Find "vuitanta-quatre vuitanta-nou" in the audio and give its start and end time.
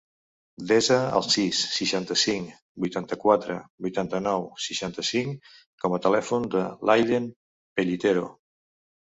2.85-4.47